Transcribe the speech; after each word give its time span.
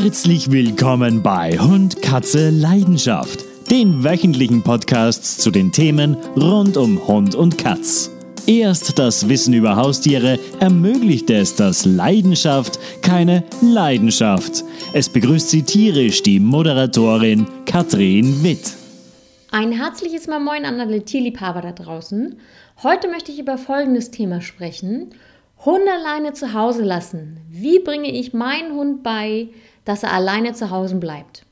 Herzlich 0.00 0.52
willkommen 0.52 1.24
bei 1.24 1.58
Hund, 1.58 2.00
Katze, 2.02 2.50
Leidenschaft, 2.50 3.44
den 3.68 4.04
wöchentlichen 4.04 4.62
Podcasts 4.62 5.38
zu 5.38 5.50
den 5.50 5.72
Themen 5.72 6.14
rund 6.36 6.76
um 6.76 7.04
Hund 7.08 7.34
und 7.34 7.58
Katz. 7.58 8.08
Erst 8.46 8.96
das 9.00 9.28
Wissen 9.28 9.54
über 9.54 9.74
Haustiere 9.74 10.38
ermöglicht 10.60 11.30
es, 11.30 11.56
dass 11.56 11.84
Leidenschaft 11.84 12.78
keine 13.02 13.42
Leidenschaft. 13.60 14.62
Es 14.92 15.08
begrüßt 15.08 15.50
sie 15.50 15.64
tierisch 15.64 16.22
die 16.22 16.38
Moderatorin 16.38 17.48
Katrin 17.66 18.44
Witt. 18.44 18.74
Ein 19.50 19.72
herzliches 19.72 20.28
Mal 20.28 20.38
Moin 20.38 20.64
an 20.64 20.78
alle 20.78 21.04
Tierliebhaber 21.04 21.60
da 21.60 21.72
draußen. 21.72 22.36
Heute 22.84 23.08
möchte 23.08 23.32
ich 23.32 23.40
über 23.40 23.58
folgendes 23.58 24.12
Thema 24.12 24.42
sprechen. 24.42 25.12
Hunde 25.64 25.90
alleine 25.90 26.34
zu 26.34 26.54
Hause 26.54 26.84
lassen. 26.84 27.40
Wie 27.50 27.80
bringe 27.80 28.12
ich 28.12 28.32
meinen 28.32 28.76
Hund 28.76 29.02
bei, 29.02 29.48
dass 29.88 30.02
er 30.02 30.12
alleine 30.12 30.52
zu 30.52 30.70
Hause 30.70 30.96
bleibt? 30.96 31.46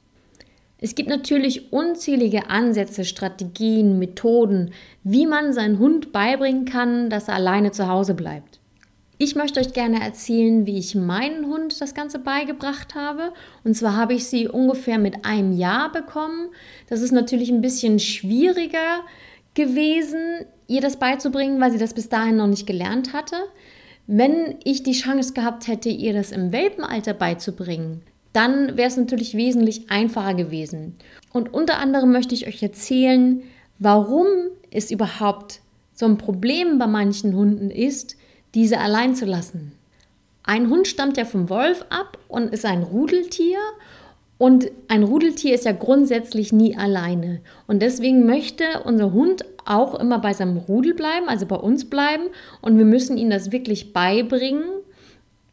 Es 0.79 0.95
gibt 0.95 1.09
natürlich 1.09 1.73
unzählige 1.73 2.51
Ansätze, 2.51 3.07
Strategien, 3.07 3.99
Methoden, 3.99 4.73
wie 5.03 5.27
man 5.27 5.55
seinen 5.55 5.79
Hund 5.79 6.13
beibringen 6.13 6.67
kann, 6.67 7.09
dass 7.09 7.29
er 7.29 7.35
alleine 7.35 7.71
zu 7.73 7.89
Hause 7.89 8.13
bleibt. 8.13 8.61
Ich 9.17 9.35
möchte 9.35 9.59
euch 9.59 9.73
gerne 9.73 10.03
erzählen, 10.03 10.67
wie 10.67 10.79
ich 10.79 10.95
meinen 10.95 11.47
Hund 11.47 11.81
das 11.81 11.95
Ganze 11.95 12.19
beigebracht 12.19 12.95
habe. 12.95 13.33
Und 13.65 13.75
zwar 13.75 13.97
habe 13.97 14.13
ich 14.13 14.27
sie 14.27 14.47
ungefähr 14.47 14.99
mit 14.99 15.25
einem 15.25 15.57
Jahr 15.57 15.91
bekommen. 15.91 16.51
Das 16.91 17.01
ist 17.01 17.13
natürlich 17.13 17.49
ein 17.49 17.63
bisschen 17.63 17.99
schwieriger 17.99 19.01
gewesen, 19.55 20.45
ihr 20.67 20.83
das 20.83 20.99
beizubringen, 20.99 21.59
weil 21.59 21.73
sie 21.73 21.79
das 21.79 21.95
bis 21.95 22.11
dahin 22.11 22.37
noch 22.37 22.49
nicht 22.49 22.67
gelernt 22.67 23.15
hatte. 23.15 23.37
Wenn 24.07 24.57
ich 24.63 24.83
die 24.83 24.93
Chance 24.93 25.33
gehabt 25.33 25.67
hätte, 25.67 25.89
ihr 25.89 26.13
das 26.13 26.31
im 26.31 26.53
Welpenalter 26.53 27.15
beizubringen, 27.15 28.03
dann 28.37 28.77
wäre 28.77 28.89
es 28.89 28.97
natürlich 28.97 29.35
wesentlich 29.35 29.91
einfacher 29.91 30.35
gewesen. 30.35 30.95
Und 31.33 31.53
unter 31.55 31.79
anderem 31.79 32.13
möchte 32.13 32.35
ich 32.35 32.47
euch 32.47 32.63
erzählen, 32.63 33.43
warum 33.79 34.27
es 34.71 34.91
überhaupt 34.91 35.61
so 35.95 36.05
ein 36.05 36.19
Problem 36.19 36.79
bei 36.79 36.87
manchen 36.87 37.35
Hunden 37.35 37.71
ist, 37.71 38.17
diese 38.55 38.79
allein 38.79 39.15
zu 39.15 39.25
lassen. 39.25 39.73
Ein 40.43 40.69
Hund 40.69 40.87
stammt 40.87 41.17
ja 41.17 41.25
vom 41.25 41.49
Wolf 41.49 41.85
ab 41.89 42.19
und 42.29 42.53
ist 42.53 42.67
ein 42.67 42.83
Rudeltier 42.83 43.59
und 44.39 44.71
ein 44.89 45.03
Rudeltier 45.03 45.55
ist 45.55 45.65
ja 45.65 45.73
grundsätzlich 45.73 46.53
nie 46.53 46.77
alleine. 46.77 47.41
Und 47.67 47.81
deswegen 47.81 48.27
möchte 48.27 48.65
unser 48.85 49.13
Hund 49.13 49.45
auch 49.65 49.99
immer 49.99 50.19
bei 50.19 50.35
seinem 50.35 50.59
Rudel 50.59 50.95
bleiben, 50.95 51.29
also 51.29 51.47
bei 51.47 51.57
uns 51.57 51.89
bleiben. 51.89 52.25
Und 52.61 52.77
wir 52.77 52.85
müssen 52.85 53.17
ihm 53.17 53.31
das 53.31 53.51
wirklich 53.51 53.93
beibringen, 53.95 54.63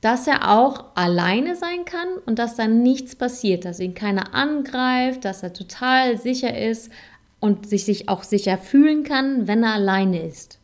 dass 0.04 0.28
er 0.28 0.52
auch 0.52 0.84
alleine 0.96 1.56
sein 1.56 1.86
kann 1.86 2.10
und 2.26 2.38
dass 2.38 2.58
dann 2.58 2.84
nichts 2.84 3.16
passiert, 3.16 3.64
dass 3.64 3.80
ihn 3.80 3.94
keiner 3.94 4.36
angreift, 4.36 5.24
dass 5.24 5.44
er 5.44 5.54
total 5.54 6.18
sicher 6.18 6.58
ist 6.58 6.92
und 7.40 7.70
sich, 7.70 7.86
sich 7.86 8.10
auch 8.10 8.24
sicher 8.24 8.58
fühlen 8.58 9.04
kann, 9.04 9.48
wenn 9.48 9.64
er 9.64 9.76
alleine 9.76 10.28
ist. 10.28 10.60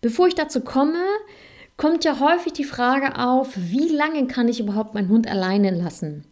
Bevor 0.00 0.28
ich 0.28 0.36
dazu 0.36 0.60
komme, 0.60 1.02
kommt 1.76 2.04
ja 2.04 2.20
häufig 2.20 2.52
die 2.52 2.62
Frage 2.62 3.18
auf, 3.18 3.48
wie 3.56 3.88
lange 3.88 4.28
kann 4.28 4.46
ich 4.46 4.60
überhaupt 4.60 4.94
meinen 4.94 5.08
Hund 5.08 5.28
alleine 5.28 5.72
lassen? 5.72 6.22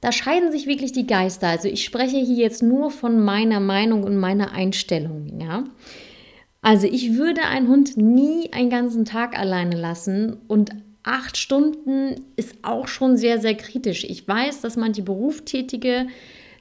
Da 0.00 0.12
scheiden 0.12 0.52
sich 0.52 0.68
wirklich 0.68 0.92
die 0.92 1.08
Geister. 1.08 1.48
Also 1.48 1.66
ich 1.66 1.82
spreche 1.82 2.18
hier 2.18 2.36
jetzt 2.36 2.62
nur 2.62 2.92
von 2.92 3.18
meiner 3.18 3.58
Meinung 3.58 4.04
und 4.04 4.16
meiner 4.16 4.52
Einstellung, 4.52 5.40
ja. 5.40 5.64
Also 6.62 6.86
ich 6.86 7.16
würde 7.16 7.42
einen 7.42 7.66
Hund 7.66 7.96
nie 7.96 8.52
einen 8.52 8.70
ganzen 8.70 9.04
Tag 9.04 9.36
alleine 9.36 9.76
lassen 9.76 10.36
und 10.46 10.70
acht 11.02 11.36
Stunden 11.36 12.22
ist 12.36 12.56
auch 12.62 12.88
schon 12.88 13.16
sehr, 13.16 13.40
sehr 13.40 13.54
kritisch. 13.54 14.04
Ich 14.04 14.26
weiß, 14.26 14.60
dass 14.60 14.76
manche 14.76 15.02
Berufstätige 15.02 16.06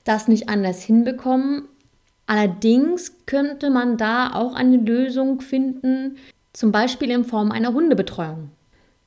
das 0.04 0.28
nicht 0.28 0.50
anders 0.50 0.81
hinbekommen. 0.81 1.64
Allerdings 2.26 3.26
könnte 3.26 3.70
man 3.70 3.98
da 3.98 4.34
auch 4.34 4.54
eine 4.54 4.78
Lösung 4.78 5.41
finden, 5.41 6.18
zum 6.53 6.72
Beispiel 6.72 7.09
in 7.12 7.25
Form 7.25 7.52
einer 7.52 7.74
Hundebetreuung. 7.74 8.52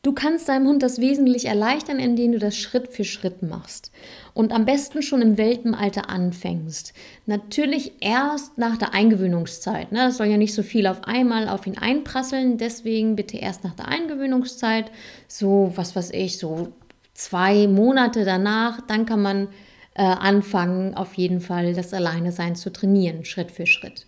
Du 0.03 0.13
kannst 0.13 0.49
deinem 0.49 0.67
Hund 0.67 0.83
das 0.83 1.01
wesentlich 1.01 1.45
erleichtern, 1.45 2.01
indem 2.01 2.33
du 2.33 2.41
das 2.41 2.57
Schritt 2.57 2.89
für 2.89 3.05
Schritt 3.05 3.41
machst 3.43 3.93
und 4.35 4.51
am 4.51 4.65
besten 4.65 5.01
schon 5.01 5.23
im 5.23 5.39
Welpenalter 5.39 6.11
anfängst. 6.11 6.93
Natürlich 7.27 7.93
erst 8.01 8.59
nach 8.59 8.77
der 8.77 8.95
Eingewöhnungszeit. 8.95 9.93
Ne? 9.93 10.01
Das 10.01 10.17
soll 10.17 10.27
ja 10.27 10.39
nicht 10.39 10.55
so 10.55 10.65
viel 10.65 10.89
auf 10.89 11.05
einmal 11.05 11.49
auf 11.49 11.69
ihn 11.69 11.79
einprasseln, 11.79 12.59
deswegen 12.59 13.15
bitte 13.15 13.37
erst 13.37 13.63
nach 13.63 13.75
der 13.75 13.87
Eingewöhnungszeit, 13.87 14.91
so 15.29 15.73
was 15.77 15.95
weiß 15.95 16.11
ich, 16.11 16.37
so 16.37 16.73
zwei 17.15 17.69
Monate 17.69 18.25
danach, 18.25 18.81
dann 18.81 19.07
kann 19.07 19.23
man 19.23 19.49
äh, 19.95 20.03
anfangen, 20.03 20.97
auf 20.97 21.15
jeden 21.15 21.41
Fall 21.41 21.75
das 21.75 21.95
Alleinesein 21.95 22.57
zu 22.57 22.73
trainieren, 22.73 23.25
Schritt 23.25 23.53
für 23.53 23.67
Schritt. 23.67 24.07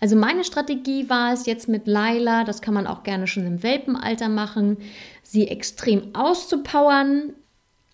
Also 0.00 0.14
meine 0.16 0.44
Strategie 0.44 1.08
war 1.08 1.32
es 1.32 1.46
jetzt 1.46 1.68
mit 1.68 1.86
Laila, 1.86 2.44
das 2.44 2.60
kann 2.60 2.74
man 2.74 2.86
auch 2.86 3.02
gerne 3.02 3.26
schon 3.26 3.46
im 3.46 3.62
Welpenalter 3.62 4.28
machen, 4.28 4.76
sie 5.22 5.48
extrem 5.48 6.14
auszupowern, 6.14 7.32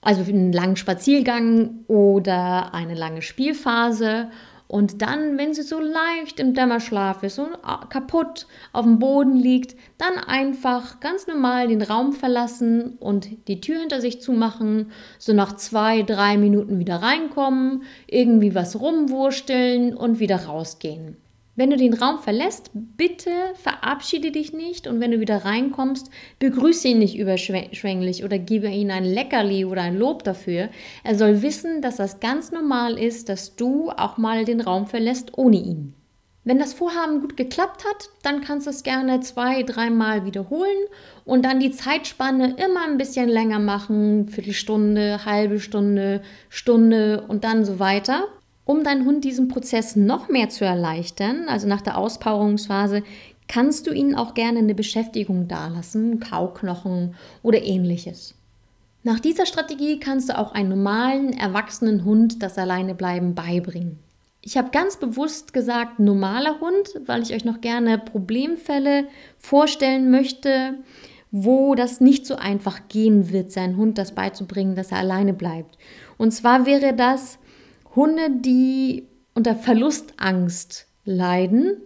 also 0.01 0.23
einen 0.23 0.53
langen 0.53 0.77
Spaziergang 0.77 1.85
oder 1.87 2.75
eine 2.75 2.95
lange 2.95 3.23
Spielphase 3.23 4.31
und 4.73 5.03
dann, 5.03 5.37
wenn 5.37 5.53
sie 5.53 5.61
so 5.61 5.79
leicht 5.81 6.41
im 6.41 6.55
Dämmerschlaf 6.55 7.23
ist 7.25 7.39
und 7.39 7.51
kaputt 7.91 8.47
auf 8.73 8.87
dem 8.87 8.99
Boden 8.99 9.37
liegt, 9.37 9.77
dann 9.99 10.17
einfach 10.17 10.99
ganz 10.99 11.27
normal 11.27 11.69
den 11.69 11.83
Raum 11.83 12.15
verlassen 12.15 12.97
und 12.99 13.29
die 13.49 13.61
Tür 13.61 13.81
hinter 13.81 14.01
sich 14.01 14.23
zumachen, 14.23 14.91
so 15.19 15.35
nach 15.35 15.57
zwei, 15.57 16.01
drei 16.01 16.39
Minuten 16.39 16.79
wieder 16.79 17.03
reinkommen, 17.03 17.83
irgendwie 18.07 18.55
was 18.55 18.81
rumwursteln 18.81 19.95
und 19.95 20.21
wieder 20.21 20.47
rausgehen. 20.47 21.19
Wenn 21.55 21.69
du 21.69 21.77
den 21.77 21.93
Raum 21.93 22.19
verlässt, 22.19 22.71
bitte 22.73 23.31
verabschiede 23.63 24.31
dich 24.31 24.55
nicht 24.55 24.87
und 24.87 25.01
wenn 25.01 25.11
du 25.11 25.21
wieder 25.21 25.45
reinkommst, 25.45 26.09
begrüße 26.39 26.89
ihn 26.89 26.99
nicht 26.99 27.19
überschwänglich 27.19 28.25
oder 28.25 28.39
gebe 28.39 28.69
ihm 28.69 28.91
ein 28.91 29.05
Leckerli 29.05 29.67
oder 29.67 29.83
ein 29.83 29.99
Lob 29.99 30.25
dafür. 30.25 30.71
Er 31.05 31.15
soll 31.15 31.43
wissen, 31.43 31.83
dass 31.83 31.97
das 31.97 32.21
ganz 32.21 32.53
normal 32.53 32.99
ist, 32.99 33.29
dass 33.29 33.55
du 33.55 33.91
auch 33.91 34.17
mal 34.17 34.47
den 34.47 34.63
Raum 34.63 34.87
verlässt 34.87 35.37
ohne 35.37 35.59
ihn. 35.59 35.95
Wenn 36.45 36.59
das 36.59 36.73
Vorhaben 36.73 37.21
gut 37.21 37.37
geklappt 37.37 37.85
hat, 37.85 38.09
dann 38.23 38.41
kannst 38.41 38.67
du 38.67 38.71
es 38.71 38.83
gerne 38.83 39.21
zwei, 39.21 39.63
dreimal 39.63 40.25
wiederholen 40.25 40.87
und 41.27 41.45
dann 41.45 41.61
die 41.61 41.71
Zeitspanne 41.71 42.57
immer 42.57 42.85
ein 42.89 42.97
bisschen 42.97 43.29
länger 43.29 43.59
machen, 43.59 44.27
Viertelstunde, 44.29 45.27
halbe 45.27 45.61
Stunde, 45.61 46.23
Stunde 46.49 47.27
und 47.29 47.45
dann 47.45 47.67
so 47.67 47.79
weiter. 47.79 48.27
Um 48.65 48.85
deinen 48.85 49.05
Hund 49.05 49.25
diesen 49.25 49.49
Prozess 49.49 49.97
noch 49.97 50.29
mehr 50.29 50.49
zu 50.49 50.65
erleichtern, 50.65 51.49
also 51.49 51.67
nach 51.67 51.83
der 51.83 51.99
Auspowerungsphase, 51.99 53.03
kannst 53.49 53.87
du 53.87 53.93
ihnen 53.93 54.15
auch 54.15 54.35
gerne 54.35 54.61
eine 54.61 54.75
Beschäftigung 54.75 55.49
dalassen, 55.49 56.21
Kauknochen 56.21 57.15
oder 57.43 57.63
ähnliches. 57.63 58.35
Nach 59.03 59.19
dieser 59.19 59.47
Strategie 59.47 59.99
kannst 59.99 60.29
du 60.29 60.39
auch 60.39 60.53
einen 60.53 60.69
normalen, 60.69 61.33
erwachsenen 61.33 62.05
Hund 62.05 62.43
das 62.43 62.57
Alleinebleiben 62.57 63.35
beibringen. 63.35 63.99
Ich 64.43 64.57
habe 64.57 64.71
ganz 64.71 64.97
bewusst 64.97 65.53
gesagt 65.53 65.99
normaler 65.99 66.61
Hund, 66.61 67.01
weil 67.07 67.23
ich 67.23 67.35
euch 67.35 67.45
noch 67.45 67.61
gerne 67.61 67.99
Problemfälle 67.99 69.07
vorstellen 69.39 70.11
möchte, 70.11 70.79
wo 71.33 71.75
das 71.75 72.01
nicht 72.01 72.27
so 72.27 72.37
einfach 72.37 72.89
gehen 72.89 73.33
wird, 73.33 73.51
seinen 73.51 73.77
Hund 73.77 73.99
das 73.99 74.13
beizubringen, 74.13 74.77
dass 74.77 74.93
er 74.93 74.99
alleine 74.99 75.33
bleibt. 75.33 75.79
Und 76.19 76.33
zwar 76.33 76.67
wäre 76.67 76.95
das, 76.95 77.39
Hunde, 77.95 78.31
die 78.31 79.07
unter 79.35 79.55
Verlustangst 79.55 80.87
leiden 81.05 81.77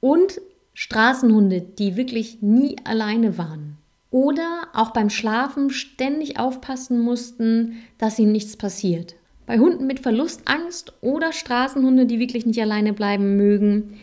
und 0.00 0.40
Straßenhunde, 0.74 1.60
die 1.60 1.96
wirklich 1.96 2.42
nie 2.42 2.76
alleine 2.84 3.38
waren. 3.38 3.78
Oder 4.10 4.68
auch 4.74 4.90
beim 4.90 5.10
Schlafen 5.10 5.70
ständig 5.70 6.38
aufpassen 6.38 7.00
mussten, 7.00 7.76
dass 7.98 8.18
ihnen 8.18 8.32
nichts 8.32 8.56
passiert. 8.56 9.14
Bei 9.46 9.58
Hunden 9.58 9.86
mit 9.86 10.00
Verlustangst 10.00 10.92
oder 11.00 11.32
Straßenhunde, 11.32 12.06
die 12.06 12.18
wirklich 12.18 12.46
nicht 12.46 12.60
alleine 12.60 12.92
bleiben 12.92 13.36
mögen, 13.36 13.98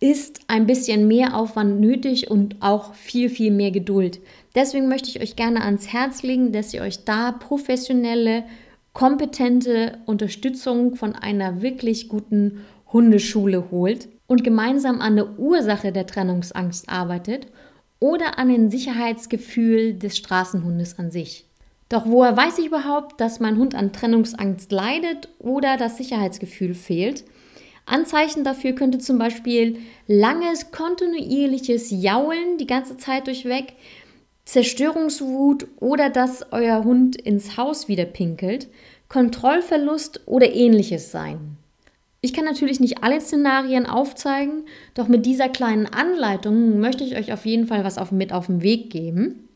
ist 0.00 0.40
ein 0.46 0.66
bisschen 0.66 1.08
mehr 1.08 1.36
Aufwand 1.36 1.80
nötig 1.80 2.30
und 2.30 2.56
auch 2.60 2.94
viel, 2.94 3.28
viel 3.28 3.50
mehr 3.50 3.70
Geduld. 3.70 4.20
Deswegen 4.54 4.88
möchte 4.88 5.08
ich 5.08 5.20
euch 5.20 5.36
gerne 5.36 5.62
ans 5.62 5.88
Herz 5.92 6.22
legen, 6.22 6.52
dass 6.52 6.72
ihr 6.72 6.82
euch 6.82 7.04
da 7.04 7.32
professionelle 7.32 8.44
kompetente 8.98 9.98
Unterstützung 10.06 10.96
von 10.96 11.14
einer 11.14 11.62
wirklich 11.62 12.08
guten 12.08 12.64
Hundeschule 12.92 13.70
holt 13.70 14.08
und 14.26 14.42
gemeinsam 14.42 15.00
an 15.00 15.14
der 15.14 15.38
Ursache 15.38 15.92
der 15.92 16.04
Trennungsangst 16.04 16.88
arbeitet 16.88 17.46
oder 18.00 18.40
an 18.40 18.48
dem 18.48 18.70
Sicherheitsgefühl 18.70 19.94
des 19.94 20.16
Straßenhundes 20.16 20.98
an 20.98 21.12
sich. 21.12 21.46
Doch 21.88 22.06
woher 22.06 22.36
weiß 22.36 22.58
ich 22.58 22.66
überhaupt, 22.66 23.20
dass 23.20 23.38
mein 23.38 23.56
Hund 23.56 23.76
an 23.76 23.92
Trennungsangst 23.92 24.72
leidet 24.72 25.28
oder 25.38 25.76
das 25.76 25.96
Sicherheitsgefühl 25.96 26.74
fehlt? 26.74 27.22
Anzeichen 27.86 28.42
dafür 28.42 28.72
könnte 28.72 28.98
zum 28.98 29.16
Beispiel 29.16 29.78
langes, 30.08 30.72
kontinuierliches 30.72 31.92
Jaulen 31.92 32.58
die 32.58 32.66
ganze 32.66 32.96
Zeit 32.96 33.28
durchweg, 33.28 33.74
Zerstörungswut 34.48 35.66
oder 35.78 36.08
dass 36.08 36.46
euer 36.52 36.82
Hund 36.82 37.16
ins 37.16 37.58
Haus 37.58 37.86
wieder 37.86 38.06
pinkelt. 38.06 38.68
Kontrollverlust 39.10 40.22
oder 40.24 40.50
ähnliches 40.50 41.12
sein. 41.12 41.58
Ich 42.22 42.32
kann 42.32 42.46
natürlich 42.46 42.80
nicht 42.80 43.04
alle 43.04 43.20
Szenarien 43.20 43.84
aufzeigen, 43.84 44.64
doch 44.94 45.06
mit 45.06 45.26
dieser 45.26 45.50
kleinen 45.50 45.84
Anleitung 45.84 46.80
möchte 46.80 47.04
ich 47.04 47.14
euch 47.16 47.30
auf 47.30 47.44
jeden 47.44 47.66
Fall 47.66 47.84
was 47.84 47.98
auf, 47.98 48.10
mit 48.10 48.32
auf 48.32 48.46
den 48.46 48.62
Weg 48.62 48.88
geben. 48.88 49.50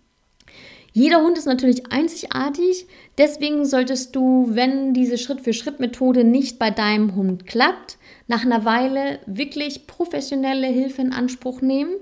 Jeder 0.93 1.23
Hund 1.23 1.39
ist 1.39 1.47
natürlich 1.47 1.91
einzigartig, 1.91 2.87
deswegen 3.17 3.65
solltest 3.65 4.15
du, 4.15 4.49
wenn 4.51 4.93
diese 4.93 5.17
Schritt-für-Schritt-Methode 5.17 6.23
nicht 6.23 6.59
bei 6.59 6.71
deinem 6.71 7.17
Hund 7.17 7.47
klappt, 7.47 7.97
nach 8.27 8.45
einer 8.45 8.67
Weile 8.67 9.21
wirklich 9.25 9.87
professionelle 9.87 10.67
Hilfe 10.67 11.01
in 11.01 11.15
Anspruch 11.15 11.63
nehmen. 11.63 11.95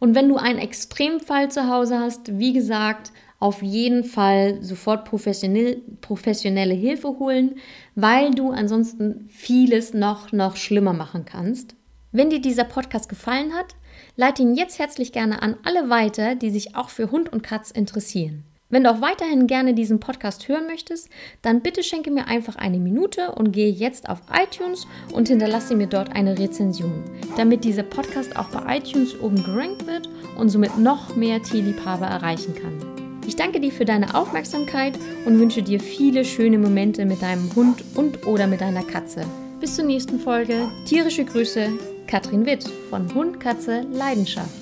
Und 0.00 0.14
wenn 0.16 0.28
du 0.28 0.36
einen 0.36 0.58
Extremfall 0.58 1.50
zu 1.50 1.68
Hause 1.68 2.00
hast, 2.00 2.38
wie 2.38 2.52
gesagt, 2.52 3.12
auf 3.38 3.62
jeden 3.62 4.02
Fall 4.02 4.62
sofort 4.62 5.04
professionell, 5.04 5.82
professionelle 6.00 6.74
Hilfe 6.74 7.18
holen, 7.18 7.56
weil 7.94 8.32
du 8.32 8.50
ansonsten 8.50 9.28
vieles 9.28 9.94
noch, 9.94 10.32
noch 10.32 10.56
schlimmer 10.56 10.94
machen 10.94 11.24
kannst. 11.24 11.76
Wenn 12.12 12.30
dir 12.30 12.40
dieser 12.40 12.64
Podcast 12.64 13.08
gefallen 13.08 13.54
hat, 13.54 13.76
leite 14.16 14.42
ihn 14.42 14.56
jetzt 14.56 14.78
herzlich 14.78 15.12
gerne 15.12 15.42
an 15.42 15.56
alle 15.64 15.88
weiter, 15.88 16.34
die 16.34 16.50
sich 16.50 16.74
auch 16.74 16.88
für 16.88 17.10
Hund 17.10 17.32
und 17.32 17.42
Katz 17.42 17.70
interessieren. 17.70 18.44
Wenn 18.70 18.84
du 18.84 18.90
auch 18.92 19.00
weiterhin 19.00 19.48
gerne 19.48 19.74
diesen 19.74 19.98
Podcast 19.98 20.46
hören 20.48 20.66
möchtest, 20.68 21.08
dann 21.42 21.60
bitte 21.60 21.82
schenke 21.82 22.12
mir 22.12 22.28
einfach 22.28 22.54
eine 22.54 22.78
Minute 22.78 23.32
und 23.32 23.50
gehe 23.50 23.70
jetzt 23.70 24.08
auf 24.08 24.20
iTunes 24.32 24.86
und 25.12 25.26
hinterlasse 25.26 25.74
mir 25.74 25.88
dort 25.88 26.14
eine 26.14 26.38
Rezension, 26.38 27.02
damit 27.36 27.64
dieser 27.64 27.82
Podcast 27.82 28.36
auch 28.36 28.48
bei 28.48 28.78
iTunes 28.78 29.18
oben 29.20 29.42
gerankt 29.42 29.88
wird 29.88 30.08
und 30.38 30.50
somit 30.50 30.78
noch 30.78 31.16
mehr 31.16 31.42
Tierliebhaber 31.42 32.06
erreichen 32.06 32.54
kann. 32.54 32.78
Ich 33.26 33.34
danke 33.34 33.58
dir 33.60 33.72
für 33.72 33.84
deine 33.84 34.14
Aufmerksamkeit 34.14 34.96
und 35.26 35.38
wünsche 35.40 35.62
dir 35.62 35.80
viele 35.80 36.24
schöne 36.24 36.58
Momente 36.58 37.04
mit 37.06 37.22
deinem 37.22 37.54
Hund 37.56 37.82
und 37.96 38.24
oder 38.26 38.46
mit 38.46 38.60
deiner 38.60 38.84
Katze. 38.84 39.24
Bis 39.60 39.74
zur 39.74 39.84
nächsten 39.84 40.20
Folge. 40.20 40.68
Tierische 40.86 41.24
Grüße, 41.24 41.68
Katrin 42.06 42.46
Witt 42.46 42.68
von 42.88 43.12
Hund, 43.14 43.40
Katze, 43.40 43.84
Leidenschaft. 43.92 44.59